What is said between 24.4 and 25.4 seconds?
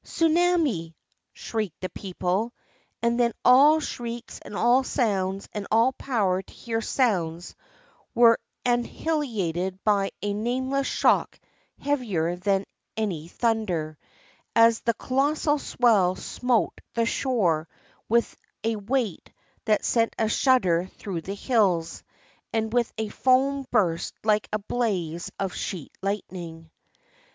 a blaze